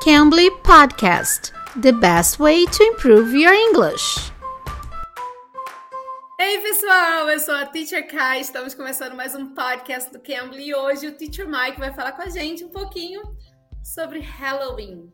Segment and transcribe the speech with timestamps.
[0.00, 4.32] Cambly Podcast The best way to improve your English.
[6.40, 8.40] Ei, pessoal, eu sou a Teacher Kai.
[8.40, 12.22] Estamos começando mais um podcast do Cambly e hoje o Teacher Mike vai falar com
[12.22, 13.20] a gente um pouquinho
[13.84, 15.12] sobre Halloween.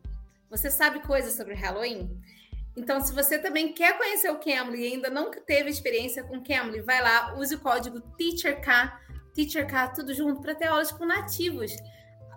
[0.49, 2.09] Você sabe coisas sobre Halloween?
[2.77, 6.79] Então, se você também quer conhecer o Cambly e ainda não teve experiência com Cambly,
[6.79, 8.65] vai lá, use o código TEACHERK,
[9.35, 11.73] TEACHERK, tudo junto, para ter aulas com nativos.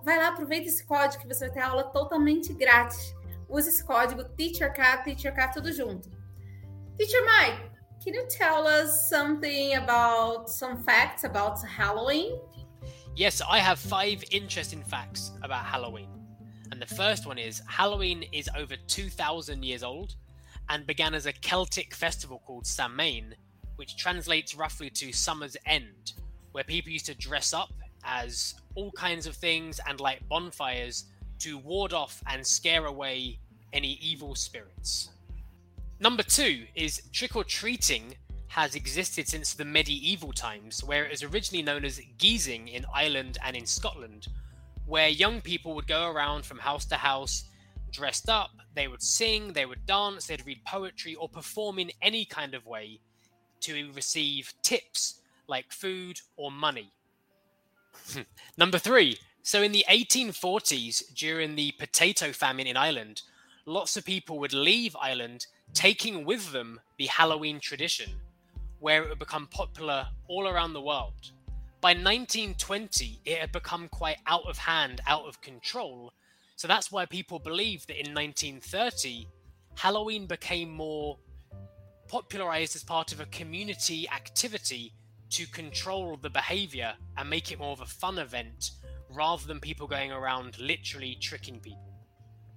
[0.02, 3.14] Vai lá, aproveita esse código que você vai ter aula totalmente grátis.
[3.48, 6.08] Use esse código TEACHERK, TEACHERK, tudo junto.
[6.96, 7.70] Teacher Mike,
[8.02, 12.40] can you tell us something about some facts about Halloween?
[13.16, 16.08] Yes, I have five interesting facts about Halloween.
[16.70, 20.14] And the first one is Halloween is over 2,000 years old
[20.68, 23.34] and began as a Celtic festival called Samhain,
[23.76, 26.12] which translates roughly to summer's end,
[26.52, 27.72] where people used to dress up
[28.04, 31.04] as all kinds of things and light bonfires
[31.40, 33.38] to ward off and scare away
[33.72, 35.10] any evil spirits.
[35.98, 38.14] Number two is trick or treating
[38.48, 43.38] has existed since the medieval times, where it was originally known as geezing in Ireland
[43.44, 44.26] and in Scotland,
[44.86, 47.44] where young people would go around from house to house
[47.92, 52.24] dressed up, they would sing, they would dance, they'd read poetry, or perform in any
[52.24, 53.00] kind of way
[53.60, 56.90] to receive tips like food or money.
[58.56, 59.18] Number three.
[59.42, 63.22] So, in the 1840s, during the potato famine in Ireland,
[63.64, 68.10] lots of people would leave Ireland taking with them the Halloween tradition,
[68.80, 71.32] where it would become popular all around the world.
[71.80, 76.12] By 1920, it had become quite out of hand, out of control.
[76.56, 79.26] So that's why people believe that in 1930,
[79.76, 81.16] Halloween became more
[82.08, 84.92] popularized as part of a community activity
[85.30, 88.72] to control the behavior and make it more of a fun event
[89.08, 91.94] rather than people going around literally tricking people.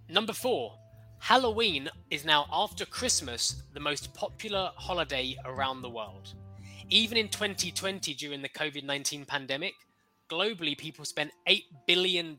[0.10, 0.78] Number four,
[1.20, 6.34] Halloween is now after Christmas the most popular holiday around the world.
[6.90, 9.74] Even in 2020, during the COVID 19 pandemic,
[10.30, 12.36] globally people spent $8 billion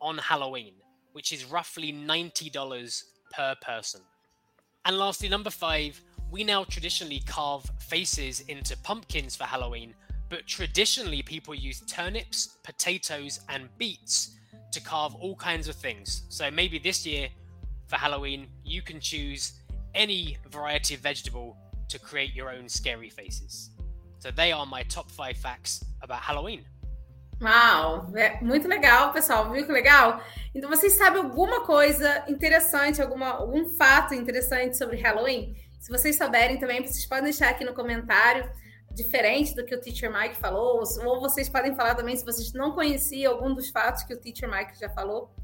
[0.00, 0.74] on Halloween,
[1.12, 3.02] which is roughly $90
[3.32, 4.02] per person.
[4.84, 6.00] And lastly, number five,
[6.32, 9.94] we now traditionally carve faces into pumpkins for Halloween,
[10.30, 14.34] but traditionally people use turnips, potatoes, and beets
[14.72, 16.24] to carve all kinds of things.
[16.30, 17.28] So maybe this year
[17.86, 19.52] for Halloween, you can choose
[19.94, 21.54] any variety of vegetable
[21.90, 23.68] to create your own scary faces.
[24.18, 26.64] So they are my top five facts about Halloween.
[27.42, 28.10] Uau,
[28.40, 29.52] muito legal, pessoal.
[29.52, 30.22] Viu que legal?
[30.54, 35.54] Então, vocês sabem alguma coisa interessante, alguma, algum fato interessante sobre Halloween?
[35.82, 38.48] Se vocês souberem também, vocês podem deixar aqui no comentário,
[38.92, 42.70] diferente do que o Teacher Mike falou, ou vocês podem falar também se vocês não
[42.70, 45.34] conheciam algum dos fatos que o Teacher Mike já falou.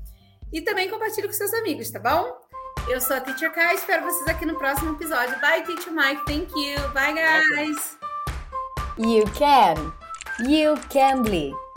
[0.53, 2.39] E também compartilhe com seus amigos, tá bom?
[2.89, 5.37] Eu sou a Teacher Kai, espero vocês aqui no próximo episódio.
[5.41, 6.25] Bye, Teacher Mike.
[6.25, 6.89] Thank you.
[6.91, 7.99] Bye, guys.
[8.97, 9.93] You can.
[10.49, 11.68] You can be.